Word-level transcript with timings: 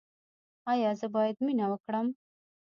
ایا 0.71 0.91
زه 0.99 1.07
باید 1.15 1.35
مینه 1.45 1.65
وکړم؟ 1.69 2.07